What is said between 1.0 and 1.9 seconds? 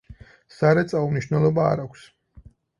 მნიშვნელობა არ